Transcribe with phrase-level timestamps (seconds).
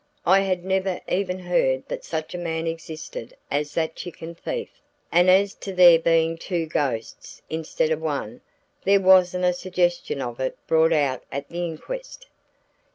[0.25, 4.81] I had never even heard that such a man existed as that chicken thief
[5.11, 8.41] and as to there being two ghosts instead of one,
[8.83, 12.25] there wasn't a suggestion of it brought out at the inquest."